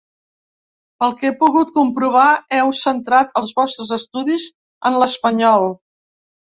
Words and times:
Pel 1.03 1.13
que 1.19 1.27
he 1.29 1.33
pogut 1.41 1.75
comprovar, 1.75 2.25
heu 2.57 2.73
centrat 2.81 3.39
els 3.43 3.55
vostres 3.61 3.95
estudis 4.03 4.51
en 4.91 5.03
l’espanyol. 5.03 5.73